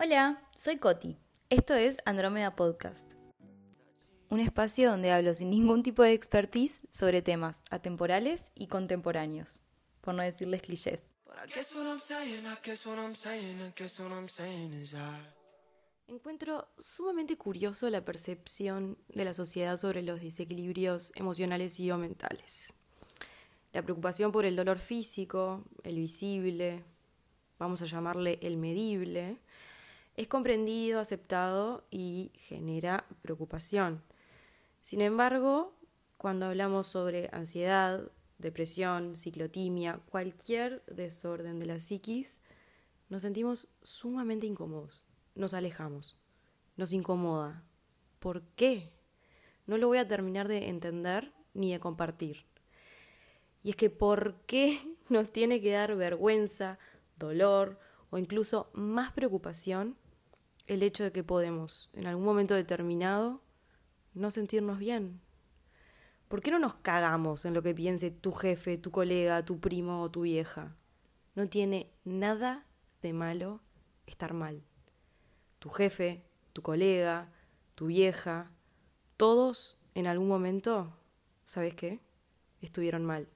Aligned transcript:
Hola, 0.00 0.42
soy 0.56 0.76
Coti. 0.78 1.16
Esto 1.50 1.74
es 1.74 1.98
Andrómeda 2.04 2.56
Podcast. 2.56 3.14
Un 4.28 4.40
espacio 4.40 4.90
donde 4.90 5.12
hablo 5.12 5.34
sin 5.34 5.50
ningún 5.50 5.82
tipo 5.82 6.02
de 6.02 6.12
expertise 6.12 6.82
sobre 6.90 7.22
temas 7.22 7.62
atemporales 7.70 8.52
y 8.54 8.66
contemporáneos, 8.66 9.60
por 10.00 10.14
no 10.14 10.22
decirles 10.22 10.62
clichés. 10.62 11.06
Encuentro 16.08 16.68
sumamente 16.78 17.36
curioso 17.36 17.90
la 17.90 18.04
percepción 18.04 18.98
de 19.08 19.24
la 19.24 19.34
sociedad 19.34 19.76
sobre 19.76 20.02
los 20.02 20.20
desequilibrios 20.20 21.12
emocionales 21.14 21.78
y 21.78 21.90
o 21.90 21.98
mentales. 21.98 22.74
La 23.72 23.82
preocupación 23.82 24.32
por 24.32 24.44
el 24.44 24.56
dolor 24.56 24.78
físico, 24.78 25.64
el 25.84 25.96
visible, 25.96 26.84
vamos 27.58 27.82
a 27.82 27.86
llamarle 27.86 28.38
el 28.42 28.56
medible, 28.56 29.38
es 30.16 30.28
comprendido, 30.28 31.00
aceptado 31.00 31.84
y 31.90 32.30
genera 32.34 33.06
preocupación. 33.22 34.02
Sin 34.82 35.00
embargo, 35.00 35.74
cuando 36.16 36.46
hablamos 36.46 36.86
sobre 36.86 37.28
ansiedad, 37.32 38.10
depresión, 38.38 39.16
ciclotimia, 39.16 40.00
cualquier 40.10 40.84
desorden 40.86 41.58
de 41.58 41.66
la 41.66 41.80
psiquis, 41.80 42.40
nos 43.08 43.22
sentimos 43.22 43.76
sumamente 43.82 44.46
incómodos, 44.46 45.04
nos 45.34 45.54
alejamos, 45.54 46.16
nos 46.76 46.92
incomoda. 46.92 47.62
¿Por 48.18 48.42
qué? 48.56 48.92
No 49.66 49.78
lo 49.78 49.88
voy 49.88 49.98
a 49.98 50.08
terminar 50.08 50.48
de 50.48 50.68
entender 50.68 51.32
ni 51.54 51.72
de 51.72 51.80
compartir. 51.80 52.44
Y 53.62 53.70
es 53.70 53.76
que 53.76 53.90
¿por 53.90 54.40
qué 54.46 54.78
nos 55.08 55.32
tiene 55.32 55.60
que 55.60 55.72
dar 55.72 55.94
vergüenza, 55.96 56.78
dolor 57.16 57.78
o 58.10 58.18
incluso 58.18 58.70
más 58.72 59.12
preocupación 59.12 59.96
el 60.66 60.82
hecho 60.82 61.04
de 61.04 61.12
que 61.12 61.24
podemos, 61.24 61.90
en 61.92 62.06
algún 62.06 62.24
momento 62.24 62.54
determinado, 62.54 63.40
no 64.14 64.30
sentirnos 64.30 64.78
bien. 64.78 65.20
¿Por 66.28 66.42
qué 66.42 66.50
no 66.50 66.58
nos 66.58 66.74
cagamos 66.74 67.44
en 67.44 67.54
lo 67.54 67.62
que 67.62 67.74
piense 67.74 68.10
tu 68.10 68.32
jefe, 68.32 68.78
tu 68.78 68.90
colega, 68.90 69.44
tu 69.44 69.60
primo 69.60 70.02
o 70.02 70.10
tu 70.10 70.22
vieja? 70.22 70.74
No 71.36 71.48
tiene 71.48 71.92
nada 72.04 72.66
de 73.02 73.12
malo 73.12 73.60
estar 74.06 74.34
mal. 74.34 74.64
Tu 75.60 75.68
jefe, 75.68 76.24
tu 76.52 76.62
colega, 76.62 77.30
tu 77.74 77.86
vieja, 77.86 78.50
todos 79.16 79.78
en 79.94 80.06
algún 80.06 80.28
momento, 80.28 80.92
¿sabes 81.44 81.74
qué? 81.74 82.00
Estuvieron 82.60 83.04
mal. 83.04 83.28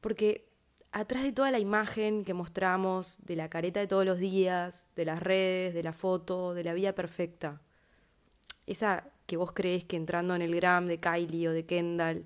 Porque 0.00 0.47
atrás 0.92 1.22
de 1.22 1.32
toda 1.32 1.50
la 1.50 1.58
imagen 1.58 2.24
que 2.24 2.34
mostramos, 2.34 3.18
de 3.24 3.36
la 3.36 3.48
careta 3.48 3.80
de 3.80 3.86
todos 3.86 4.04
los 4.04 4.18
días, 4.18 4.88
de 4.96 5.04
las 5.04 5.22
redes, 5.22 5.74
de 5.74 5.82
la 5.82 5.92
foto, 5.92 6.54
de 6.54 6.64
la 6.64 6.74
vida 6.74 6.94
perfecta, 6.94 7.60
esa 8.66 9.10
que 9.26 9.36
vos 9.36 9.52
crees 9.52 9.84
que 9.84 9.96
entrando 9.96 10.34
en 10.34 10.42
el 10.42 10.54
gram 10.54 10.86
de 10.86 11.00
Kylie 11.00 11.48
o 11.48 11.52
de 11.52 11.66
Kendall, 11.66 12.24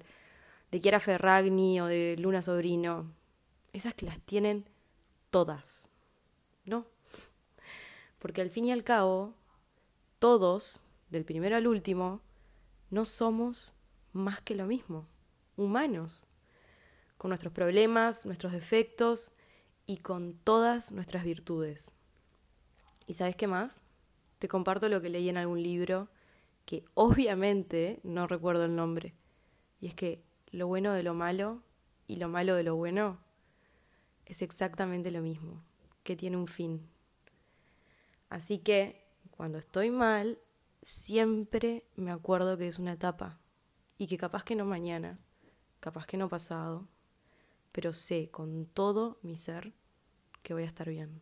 de 0.70 0.80
Kiara 0.80 1.00
Ferragni 1.00 1.80
o 1.80 1.86
de 1.86 2.16
Luna 2.18 2.42
Sobrino, 2.42 3.12
esas 3.72 3.94
que 3.94 4.06
las 4.06 4.20
tienen 4.20 4.68
todas, 5.30 5.90
¿no? 6.64 6.86
Porque 8.18 8.40
al 8.40 8.50
fin 8.50 8.66
y 8.66 8.72
al 8.72 8.84
cabo, 8.84 9.34
todos, 10.18 10.80
del 11.10 11.24
primero 11.24 11.56
al 11.56 11.66
último, 11.66 12.20
no 12.90 13.04
somos 13.04 13.74
más 14.12 14.40
que 14.40 14.54
lo 14.54 14.66
mismo, 14.66 15.08
humanos 15.56 16.28
con 17.22 17.28
nuestros 17.28 17.52
problemas, 17.52 18.26
nuestros 18.26 18.50
defectos 18.50 19.30
y 19.86 19.98
con 19.98 20.34
todas 20.34 20.90
nuestras 20.90 21.22
virtudes. 21.22 21.92
¿Y 23.06 23.14
sabes 23.14 23.36
qué 23.36 23.46
más? 23.46 23.84
Te 24.40 24.48
comparto 24.48 24.88
lo 24.88 25.00
que 25.00 25.08
leí 25.08 25.28
en 25.28 25.36
algún 25.36 25.62
libro 25.62 26.08
que 26.64 26.84
obviamente 26.94 28.00
no 28.02 28.26
recuerdo 28.26 28.64
el 28.64 28.74
nombre. 28.74 29.14
Y 29.78 29.86
es 29.86 29.94
que 29.94 30.24
lo 30.50 30.66
bueno 30.66 30.94
de 30.94 31.04
lo 31.04 31.14
malo 31.14 31.62
y 32.08 32.16
lo 32.16 32.28
malo 32.28 32.56
de 32.56 32.64
lo 32.64 32.74
bueno 32.74 33.20
es 34.26 34.42
exactamente 34.42 35.12
lo 35.12 35.22
mismo, 35.22 35.62
que 36.02 36.16
tiene 36.16 36.36
un 36.36 36.48
fin. 36.48 36.90
Así 38.30 38.58
que 38.58 39.06
cuando 39.30 39.58
estoy 39.58 39.90
mal, 39.90 40.40
siempre 40.82 41.84
me 41.94 42.10
acuerdo 42.10 42.58
que 42.58 42.66
es 42.66 42.80
una 42.80 42.94
etapa 42.94 43.38
y 43.96 44.08
que 44.08 44.18
capaz 44.18 44.42
que 44.42 44.56
no 44.56 44.64
mañana, 44.64 45.20
capaz 45.78 46.04
que 46.04 46.16
no 46.16 46.28
pasado, 46.28 46.88
pero 47.72 47.94
sé 47.94 48.30
con 48.30 48.66
todo 48.66 49.18
mi 49.22 49.36
ser 49.36 49.72
que 50.42 50.54
voy 50.54 50.62
a 50.64 50.66
estar 50.66 50.88
bien. 50.88 51.20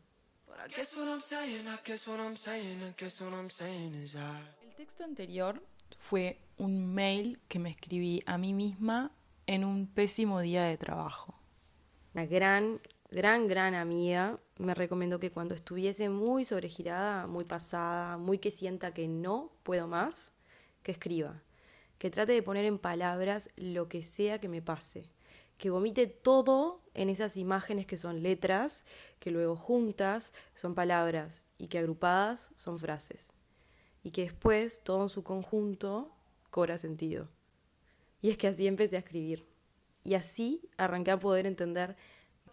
El 4.62 4.74
texto 4.74 5.04
anterior 5.04 5.62
fue 5.96 6.38
un 6.58 6.92
mail 6.92 7.40
que 7.48 7.58
me 7.58 7.70
escribí 7.70 8.22
a 8.26 8.36
mí 8.36 8.52
misma 8.52 9.12
en 9.46 9.64
un 9.64 9.86
pésimo 9.86 10.40
día 10.40 10.64
de 10.64 10.76
trabajo. 10.76 11.34
Una 12.14 12.26
gran, 12.26 12.80
gran, 13.10 13.46
gran 13.48 13.74
amiga 13.74 14.38
me 14.58 14.74
recomendó 14.74 15.18
que 15.18 15.30
cuando 15.30 15.54
estuviese 15.54 16.08
muy 16.08 16.44
sobregirada, 16.44 17.26
muy 17.26 17.44
pasada, 17.44 18.18
muy 18.18 18.38
que 18.38 18.50
sienta 18.50 18.92
que 18.92 19.08
no 19.08 19.52
puedo 19.62 19.88
más, 19.88 20.34
que 20.82 20.92
escriba, 20.92 21.42
que 21.98 22.10
trate 22.10 22.32
de 22.32 22.42
poner 22.42 22.64
en 22.64 22.78
palabras 22.78 23.50
lo 23.56 23.88
que 23.88 24.02
sea 24.02 24.40
que 24.40 24.48
me 24.48 24.62
pase 24.62 25.08
que 25.60 25.68
vomite 25.68 26.06
todo 26.06 26.80
en 26.94 27.10
esas 27.10 27.36
imágenes 27.36 27.86
que 27.86 27.98
son 27.98 28.22
letras, 28.22 28.86
que 29.18 29.30
luego 29.30 29.56
juntas 29.56 30.32
son 30.54 30.74
palabras 30.74 31.44
y 31.58 31.66
que 31.68 31.78
agrupadas 31.78 32.50
son 32.54 32.78
frases. 32.78 33.28
Y 34.02 34.10
que 34.10 34.22
después 34.22 34.80
todo 34.82 35.02
en 35.02 35.10
su 35.10 35.22
conjunto 35.22 36.16
cobra 36.48 36.78
sentido. 36.78 37.28
Y 38.22 38.30
es 38.30 38.38
que 38.38 38.46
así 38.48 38.66
empecé 38.66 38.96
a 38.96 39.00
escribir. 39.00 39.44
Y 40.02 40.14
así 40.14 40.66
arranqué 40.78 41.10
a 41.10 41.18
poder 41.18 41.44
entender 41.44 41.94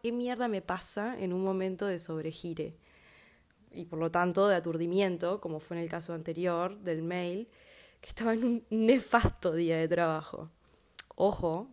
qué 0.04 0.12
mierda 0.12 0.50
me 0.50 0.62
pasa 0.62 1.18
en 1.18 1.32
un 1.32 1.46
momento 1.46 1.86
de 1.86 2.00
sobregire. 2.00 2.76
Y 3.72 3.86
por 3.86 4.00
lo 4.00 4.12
tanto 4.12 4.50
de 4.50 4.58
aturdimiento, 4.58 5.40
como 5.40 5.62
fue 5.62 5.78
en 5.78 5.84
el 5.84 5.90
caso 5.90 6.12
anterior 6.12 6.78
del 6.80 7.04
mail, 7.04 7.48
que 8.02 8.10
estaba 8.10 8.34
en 8.34 8.44
un 8.44 8.66
nefasto 8.70 9.54
día 9.54 9.78
de 9.78 9.88
trabajo. 9.88 10.52
Ojo, 11.16 11.70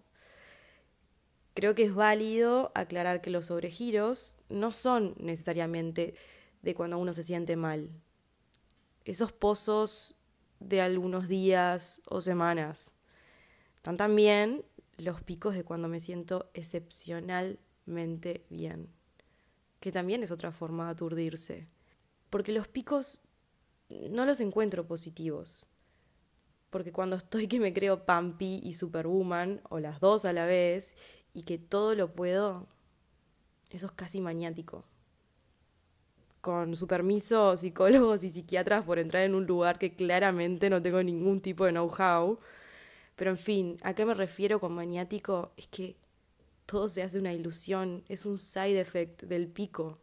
Creo 1.54 1.74
que 1.76 1.84
es 1.84 1.94
válido 1.94 2.72
aclarar 2.74 3.20
que 3.20 3.30
los 3.30 3.46
sobregiros 3.46 4.36
no 4.48 4.72
son 4.72 5.14
necesariamente 5.18 6.14
de 6.62 6.74
cuando 6.74 6.98
uno 6.98 7.14
se 7.14 7.22
siente 7.22 7.56
mal. 7.56 7.90
Esos 9.04 9.32
pozos 9.32 10.16
de 10.58 10.80
algunos 10.80 11.28
días 11.28 12.02
o 12.08 12.20
semanas. 12.20 12.94
Están 13.76 13.96
también 13.96 14.64
los 14.96 15.22
picos 15.22 15.54
de 15.54 15.64
cuando 15.64 15.88
me 15.88 16.00
siento 16.00 16.50
excepcionalmente 16.54 18.46
bien, 18.48 18.88
que 19.78 19.92
también 19.92 20.22
es 20.22 20.30
otra 20.30 20.52
forma 20.52 20.86
de 20.86 20.90
aturdirse. 20.92 21.68
Porque 22.30 22.52
los 22.52 22.66
picos 22.66 23.20
no 23.88 24.24
los 24.24 24.40
encuentro 24.40 24.86
positivos. 24.86 25.68
Porque 26.70 26.92
cuando 26.92 27.14
estoy 27.16 27.46
que 27.46 27.60
me 27.60 27.72
creo 27.72 28.04
Pampi 28.04 28.60
y 28.64 28.74
Superwoman, 28.74 29.60
o 29.68 29.78
las 29.78 30.00
dos 30.00 30.24
a 30.24 30.32
la 30.32 30.46
vez, 30.46 30.96
y 31.34 31.42
que 31.42 31.58
todo 31.58 31.94
lo 31.94 32.14
puedo, 32.14 32.68
eso 33.70 33.86
es 33.86 33.92
casi 33.92 34.20
maniático. 34.20 34.84
Con 36.40 36.76
su 36.76 36.86
permiso, 36.86 37.56
psicólogos 37.56 38.22
y 38.22 38.30
psiquiatras 38.30 38.84
por 38.84 38.98
entrar 38.98 39.24
en 39.24 39.34
un 39.34 39.46
lugar 39.46 39.78
que 39.78 39.94
claramente 39.94 40.70
no 40.70 40.80
tengo 40.80 41.02
ningún 41.02 41.40
tipo 41.40 41.64
de 41.64 41.72
know-how. 41.72 42.38
Pero 43.16 43.30
en 43.30 43.38
fin, 43.38 43.76
¿a 43.82 43.94
qué 43.94 44.04
me 44.04 44.14
refiero 44.14 44.60
con 44.60 44.74
maniático? 44.74 45.52
Es 45.56 45.66
que 45.68 45.96
todo 46.66 46.88
se 46.88 47.02
hace 47.02 47.18
una 47.18 47.32
ilusión, 47.32 48.04
es 48.08 48.26
un 48.26 48.38
side 48.38 48.80
effect 48.80 49.22
del 49.24 49.48
pico. 49.48 49.98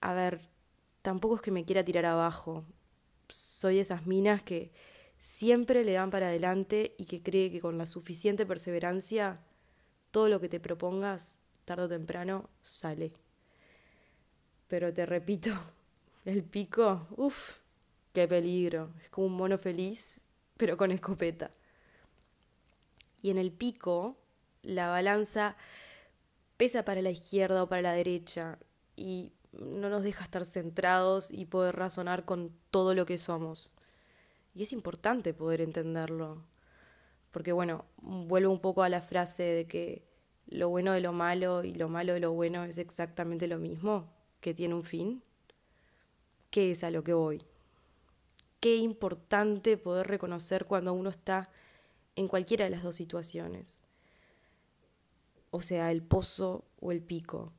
A 0.00 0.14
ver, 0.14 0.48
tampoco 1.02 1.36
es 1.36 1.42
que 1.42 1.50
me 1.50 1.64
quiera 1.64 1.84
tirar 1.84 2.06
abajo. 2.06 2.64
Soy 3.28 3.78
esas 3.78 4.06
minas 4.06 4.42
que 4.42 4.72
siempre 5.18 5.84
le 5.84 5.92
dan 5.92 6.10
para 6.10 6.28
adelante 6.28 6.94
y 6.98 7.04
que 7.04 7.22
cree 7.22 7.50
que 7.50 7.60
con 7.60 7.78
la 7.78 7.86
suficiente 7.86 8.46
perseverancia 8.46 9.40
todo 10.10 10.28
lo 10.28 10.40
que 10.40 10.48
te 10.48 10.60
propongas, 10.60 11.38
tarde 11.64 11.84
o 11.84 11.88
temprano, 11.88 12.50
sale. 12.62 13.12
Pero 14.68 14.92
te 14.92 15.06
repito, 15.06 15.50
el 16.24 16.42
pico, 16.42 17.06
uff, 17.16 17.58
qué 18.12 18.26
peligro. 18.28 18.92
Es 19.02 19.10
como 19.10 19.26
un 19.26 19.34
mono 19.34 19.58
feliz, 19.58 20.24
pero 20.56 20.76
con 20.76 20.90
escopeta. 20.90 21.50
Y 23.22 23.30
en 23.30 23.36
el 23.36 23.52
pico, 23.52 24.16
la 24.62 24.88
balanza 24.88 25.56
pesa 26.56 26.84
para 26.84 27.02
la 27.02 27.10
izquierda 27.10 27.62
o 27.62 27.68
para 27.68 27.82
la 27.82 27.92
derecha 27.92 28.58
y 28.96 29.32
no 29.52 29.88
nos 29.88 30.02
deja 30.02 30.24
estar 30.24 30.44
centrados 30.44 31.30
y 31.30 31.46
poder 31.46 31.76
razonar 31.76 32.24
con 32.24 32.54
todo 32.70 32.94
lo 32.94 33.06
que 33.06 33.18
somos. 33.18 33.74
Y 34.54 34.62
es 34.62 34.72
importante 34.72 35.34
poder 35.34 35.60
entenderlo. 35.60 36.44
Porque 37.30 37.52
bueno, 37.52 37.84
vuelvo 37.98 38.52
un 38.52 38.60
poco 38.60 38.82
a 38.82 38.88
la 38.88 39.00
frase 39.00 39.42
de 39.42 39.66
que 39.66 40.04
lo 40.46 40.68
bueno 40.68 40.92
de 40.92 41.00
lo 41.00 41.12
malo 41.12 41.62
y 41.64 41.72
lo 41.72 41.88
malo 41.88 42.12
de 42.12 42.20
lo 42.20 42.32
bueno 42.32 42.64
es 42.64 42.78
exactamente 42.78 43.46
lo 43.46 43.58
mismo. 43.58 44.12
que 44.40 44.54
tiene 44.54 44.74
un 44.74 44.84
fin? 44.84 45.22
¿Qué 46.50 46.70
es 46.70 46.82
a 46.82 46.90
lo 46.90 47.04
que 47.04 47.12
voy? 47.12 47.44
Qué 48.58 48.76
importante 48.76 49.76
poder 49.76 50.06
reconocer 50.06 50.64
cuando 50.64 50.94
uno 50.94 51.10
está 51.10 51.50
en 52.16 52.26
cualquiera 52.26 52.64
de 52.64 52.70
las 52.70 52.82
dos 52.82 52.96
situaciones. 52.96 53.82
O 55.50 55.62
sea, 55.62 55.90
el 55.90 56.02
pozo 56.02 56.64
o 56.80 56.90
el 56.92 57.02
pico. 57.02 57.52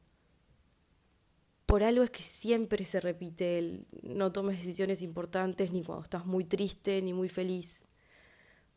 Por 1.66 1.84
algo 1.84 2.04
es 2.04 2.10
que 2.10 2.24
siempre 2.24 2.84
se 2.84 3.00
repite 3.00 3.58
el 3.58 3.88
no 4.04 4.32
tomes 4.32 4.58
decisiones 4.58 5.02
importantes 5.02 5.72
ni 5.72 5.84
cuando 5.84 6.04
estás 6.04 6.26
muy 6.26 6.46
triste 6.46 7.02
ni 7.02 7.14
muy 7.14 7.30
feliz. 7.30 7.86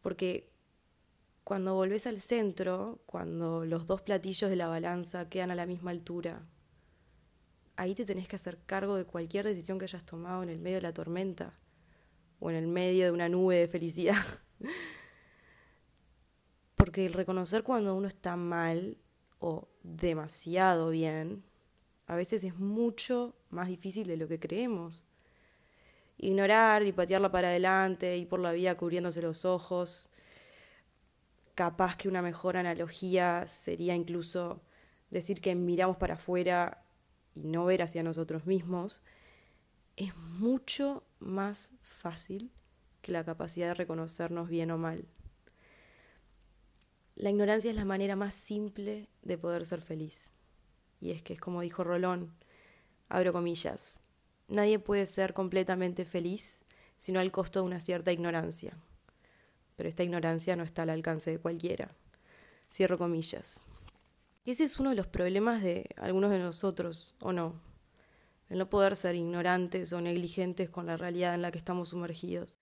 Porque 0.01 0.54
cuando 1.45 1.75
volvés 1.75 2.07
al 2.07 2.21
centro, 2.21 3.03
cuando 3.05 3.67
los 3.67 3.87
dos 3.87 4.01
platillos 4.01 4.49
de 4.49 4.57
la 4.57 4.67
balanza 4.67 5.29
quedan 5.29 5.51
a 5.51 5.55
la 5.55 5.67
misma 5.67 5.91
altura, 5.91 6.43
ahí 7.77 7.95
te 7.95 8.07
tenés 8.07 8.27
que 8.27 8.37
hacer 8.37 8.59
cargo 8.65 8.97
de 8.97 9.05
cualquier 9.05 9.47
decisión 9.47 9.79
que 9.79 9.85
hayas 9.85 10.07
tomado 10.07 10.43
en 10.43 10.49
el 10.49 10.63
medio 10.63 10.77
de 10.77 10.83
la 10.83 10.95
tormenta 10.95 11.55
o 12.41 12.51
en 12.51 12.57
el 12.57 12.67
medio 12.67 13.05
de 13.05 13.11
una 13.11 13.29
nube 13.29 13.57
de 13.57 13.69
felicidad. 13.69 14.23
Porque 16.75 17.05
el 17.05 17.13
reconocer 17.13 17.63
cuando 17.63 17.95
uno 17.95 18.09
está 18.09 18.37
mal 18.37 18.97
o 19.39 19.69
demasiado 19.83 20.91
bien, 20.91 21.45
a 22.07 22.17
veces 22.17 22.43
es 22.45 22.59
mucho 22.59 23.37
más 23.51 23.69
difícil 23.69 24.07
de 24.07 24.17
lo 24.17 24.29
que 24.29 24.41
creemos. 24.41 25.05
Ignorar 26.17 26.85
y 26.85 26.93
patearla 26.93 27.31
para 27.31 27.49
adelante, 27.49 28.17
y 28.17 28.25
por 28.25 28.41
la 28.41 28.53
vida 28.53 28.75
cubriéndose 28.75 29.21
los 29.21 29.45
ojos. 29.45 30.09
Capaz 31.55 31.97
que 31.97 32.09
una 32.09 32.23
mejor 32.23 32.57
analogía 32.57 33.47
sería 33.47 33.95
incluso 33.95 34.63
decir 35.11 35.41
que 35.41 35.55
miramos 35.55 35.97
para 35.97 36.15
afuera 36.15 36.85
y 37.35 37.45
no 37.45 37.65
ver 37.65 37.83
hacia 37.83 38.03
nosotros 38.03 38.47
mismos, 38.47 39.03
es 39.97 40.17
mucho 40.17 41.05
más 41.21 41.73
fácil 41.83 42.51
que 43.03 43.13
la 43.13 43.25
capacidad 43.25 43.69
de 43.69 43.75
reconocernos 43.75 44.49
bien 44.49 44.71
o 44.71 44.79
mal. 44.79 45.07
La 47.15 47.31
ignorancia 47.31 47.71
es 47.71 47.77
la 47.77 47.85
manera 47.85 48.17
más 48.17 48.35
simple 48.35 49.09
de 49.23 49.39
poder 49.39 49.65
ser 49.65 49.81
feliz. 49.81 50.33
Y 51.01 51.13
es 51.13 51.23
que 51.23 51.35
es 51.35 51.41
como 51.41 51.61
dijo 51.61 51.85
Rolón, 51.85 52.35
abro 53.09 53.33
comillas, 53.33 54.01
nadie 54.49 54.79
puede 54.79 55.07
ser 55.07 55.35
completamente 55.35 56.05
feliz 56.05 56.65
sino 56.97 57.21
al 57.21 57.31
costo 57.31 57.61
de 57.61 57.67
una 57.67 57.81
cierta 57.81 58.13
ignorancia. 58.13 58.79
Pero 59.77 59.89
esta 59.89 60.05
ignorancia 60.05 60.57
no 60.57 60.63
está 60.63 60.83
al 60.83 60.91
alcance 60.91 61.31
de 61.31 61.39
cualquiera. 61.39 61.95
Cierro 62.73 62.99
comillas. 62.99 63.61
Ese 64.45 64.65
es 64.65 64.79
uno 64.79 64.91
de 64.91 64.97
los 64.97 65.07
problemas 65.07 65.63
de 65.63 65.89
algunos 65.97 66.31
de 66.31 66.39
nosotros, 66.39 67.15
¿o 67.21 67.33
no? 67.33 67.61
El 68.49 68.59
no 68.59 68.69
poder 68.69 68.95
ser 68.95 69.15
ignorantes 69.15 69.93
o 69.93 70.01
negligentes 70.01 70.69
con 70.69 70.87
la 70.87 70.97
realidad 70.97 71.35
en 71.35 71.43
la 71.43 71.51
que 71.51 71.59
estamos 71.59 71.89
sumergidos. 71.89 72.61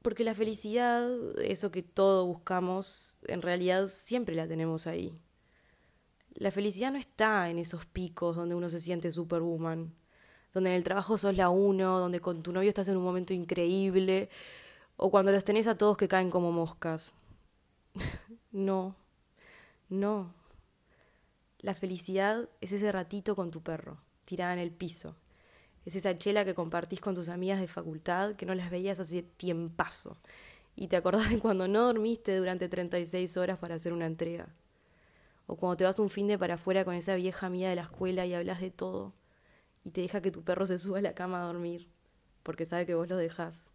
Porque 0.00 0.22
la 0.22 0.34
felicidad, 0.34 1.08
eso 1.40 1.70
que 1.70 1.82
todos 1.82 2.26
buscamos, 2.26 3.16
en 3.26 3.42
realidad 3.42 3.88
siempre 3.88 4.36
la 4.36 4.46
tenemos 4.46 4.86
ahí. 4.86 5.18
La 6.34 6.50
felicidad 6.50 6.92
no 6.92 6.98
está 6.98 7.48
en 7.48 7.58
esos 7.58 7.86
picos 7.86 8.36
donde 8.36 8.54
uno 8.54 8.68
se 8.68 8.80
siente 8.80 9.10
superwoman, 9.10 9.94
donde 10.52 10.70
en 10.70 10.76
el 10.76 10.84
trabajo 10.84 11.16
sos 11.16 11.36
la 11.36 11.48
uno, 11.48 11.98
donde 11.98 12.20
con 12.20 12.42
tu 12.42 12.52
novio 12.52 12.68
estás 12.68 12.88
en 12.88 12.96
un 12.96 13.02
momento 13.02 13.32
increíble, 13.32 14.28
o 14.96 15.10
cuando 15.10 15.32
los 15.32 15.44
tenés 15.44 15.66
a 15.66 15.76
todos 15.76 15.96
que 15.96 16.08
caen 16.08 16.30
como 16.30 16.52
moscas. 16.52 17.14
no, 18.52 18.96
no. 19.88 20.34
La 21.58 21.74
felicidad 21.74 22.48
es 22.60 22.72
ese 22.72 22.92
ratito 22.92 23.34
con 23.34 23.50
tu 23.50 23.62
perro, 23.62 23.98
tirada 24.24 24.52
en 24.52 24.58
el 24.58 24.70
piso. 24.70 25.16
Es 25.84 25.96
esa 25.96 26.16
chela 26.16 26.44
que 26.44 26.54
compartís 26.54 27.00
con 27.00 27.14
tus 27.14 27.28
amigas 27.28 27.60
de 27.60 27.68
facultad 27.68 28.36
que 28.36 28.46
no 28.46 28.54
las 28.54 28.70
veías 28.70 29.00
hace 29.00 29.22
tiempazo. 29.22 30.18
Y 30.76 30.88
te 30.88 30.96
acordás 30.96 31.30
de 31.30 31.38
cuando 31.38 31.68
no 31.68 31.82
dormiste 31.86 32.36
durante 32.36 32.68
36 32.68 33.36
horas 33.36 33.58
para 33.58 33.76
hacer 33.76 33.92
una 33.92 34.06
entrega. 34.06 34.54
O 35.46 35.56
cuando 35.56 35.76
te 35.76 35.84
vas 35.84 35.98
un 35.98 36.10
fin 36.10 36.26
de 36.26 36.38
para 36.38 36.54
afuera 36.54 36.84
con 36.84 36.94
esa 36.94 37.14
vieja 37.16 37.46
amiga 37.46 37.68
de 37.68 37.76
la 37.76 37.82
escuela 37.82 38.24
y 38.26 38.34
hablas 38.34 38.60
de 38.60 38.70
todo. 38.70 39.12
Y 39.84 39.90
te 39.90 40.00
deja 40.00 40.22
que 40.22 40.30
tu 40.30 40.42
perro 40.42 40.66
se 40.66 40.78
suba 40.78 40.98
a 40.98 41.02
la 41.02 41.14
cama 41.14 41.42
a 41.42 41.46
dormir. 41.46 41.88
Porque 42.42 42.64
sabe 42.64 42.86
que 42.86 42.94
vos 42.94 43.08
lo 43.08 43.16
dejás. 43.16 43.70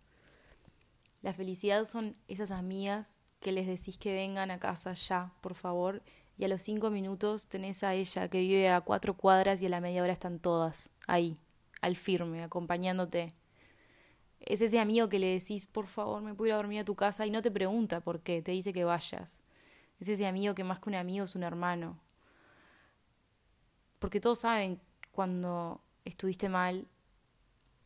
La 1.21 1.33
felicidad 1.33 1.83
son 1.85 2.15
esas 2.27 2.51
amigas 2.51 3.21
que 3.41 3.51
les 3.51 3.67
decís 3.67 3.97
que 3.97 4.13
vengan 4.13 4.51
a 4.51 4.59
casa 4.59 4.93
ya, 4.93 5.33
por 5.41 5.53
favor, 5.53 6.01
y 6.37 6.45
a 6.45 6.47
los 6.47 6.61
cinco 6.61 6.89
minutos 6.89 7.47
tenés 7.47 7.83
a 7.83 7.93
ella 7.93 8.29
que 8.29 8.39
vive 8.39 8.69
a 8.69 8.81
cuatro 8.81 9.15
cuadras 9.15 9.61
y 9.61 9.65
a 9.65 9.69
la 9.69 9.81
media 9.81 10.01
hora 10.01 10.13
están 10.13 10.39
todas 10.39 10.91
ahí, 11.07 11.37
al 11.81 11.97
firme, 11.97 12.43
acompañándote. 12.43 13.33
Es 14.39 14.61
ese 14.61 14.79
amigo 14.79 15.09
que 15.09 15.19
le 15.19 15.27
decís, 15.27 15.67
por 15.67 15.87
favor, 15.87 16.21
me 16.21 16.33
puedo 16.33 16.47
ir 16.47 16.53
a 16.53 16.57
dormir 16.57 16.79
a 16.79 16.85
tu 16.85 16.95
casa 16.95 17.25
y 17.25 17.31
no 17.31 17.41
te 17.41 17.51
pregunta 17.51 17.99
por 17.99 18.21
qué, 18.21 18.41
te 18.41 18.51
dice 18.51 18.71
que 18.71 18.85
vayas. 18.85 19.43
Es 19.99 20.07
ese 20.07 20.25
amigo 20.25 20.55
que 20.55 20.63
más 20.63 20.79
que 20.79 20.89
un 20.89 20.95
amigo 20.95 21.25
es 21.25 21.35
un 21.35 21.43
hermano. 21.43 21.99
Porque 23.99 24.21
todos 24.21 24.39
saben 24.39 24.79
cuando 25.11 25.81
estuviste 26.05 26.47
mal, 26.47 26.87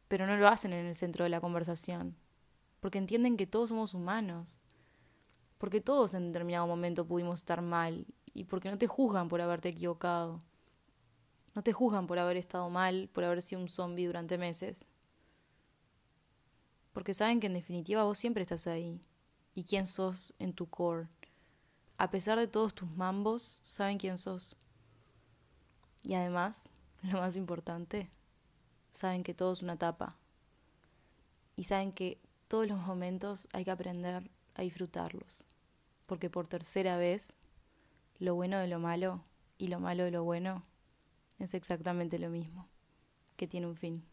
pero 0.08 0.28
no 0.28 0.38
lo 0.38 0.48
hacen 0.48 0.74
en 0.74 0.86
el 0.86 0.94
centro 0.94 1.24
de 1.24 1.30
la 1.32 1.42
conversación. 1.42 2.16
Porque 2.84 2.98
entienden 2.98 3.38
que 3.38 3.48
todos 3.48 3.70
somos 3.70 3.94
humanos. 3.94 4.60
Porque 5.58 5.80
todos 5.80 6.14
en 6.16 6.34
determinado 6.34 6.68
momento 6.68 7.08
pudimos 7.08 7.40
estar 7.40 7.62
mal 7.62 8.06
y 8.34 8.44
porque 8.44 8.70
no 8.70 8.78
te 8.78 8.88
juzgan 8.88 9.30
por 9.30 9.40
haberte 9.40 9.70
equivocado. 9.70 10.42
No 11.56 11.64
te 11.64 11.72
juzgan 11.72 12.08
por 12.08 12.20
haber 12.20 12.36
estado 12.36 12.70
mal, 12.70 13.10
por 13.14 13.24
haber 13.24 13.42
sido 13.42 13.62
un 13.62 13.70
zombie 13.70 14.06
durante 14.06 14.38
meses. 14.38 14.86
Porque 16.92 17.14
saben 17.14 17.40
que 17.40 17.48
en 17.48 17.54
definitiva 17.54 18.04
vos 18.04 18.18
siempre 18.18 18.42
estás 18.42 18.68
ahí. 18.68 19.00
Y 19.56 19.64
quién 19.64 19.88
sos 19.88 20.34
en 20.38 20.52
tu 20.52 20.66
core. 20.70 21.08
A 21.98 22.12
pesar 22.12 22.38
de 22.38 22.48
todos 22.50 22.76
tus 22.76 22.92
mambos, 22.92 23.62
saben 23.64 23.98
quién 23.98 24.18
sos. 24.18 24.58
Y 26.04 26.16
además, 26.16 26.70
lo 27.02 27.20
más 27.20 27.38
importante, 27.38 28.12
saben 28.92 29.24
que 29.24 29.34
todo 29.34 29.54
es 29.54 29.62
una 29.62 29.76
etapa. 29.76 30.18
Y 31.56 31.64
saben 31.64 31.94
que 31.94 32.20
todos 32.54 32.68
los 32.68 32.82
momentos 32.82 33.48
hay 33.52 33.66
que 33.66 33.72
aprender 33.72 34.30
a 34.54 34.62
disfrutarlos. 34.62 35.48
Porque 36.06 36.30
por 36.30 36.48
tercera 36.48 36.98
vez 36.98 37.34
lo 38.20 38.36
bueno 38.36 38.60
de 38.60 38.68
lo 38.68 38.78
malo 38.78 39.26
y 39.58 39.70
lo 39.70 39.80
malo 39.80 40.04
de 40.04 40.12
lo 40.12 40.24
bueno 40.24 40.64
es 41.40 41.56
exactamente 41.56 42.20
lo 42.20 42.30
mismo, 42.30 42.70
que 43.38 43.48
tiene 43.48 43.66
un 43.66 43.76
fin. 43.76 44.06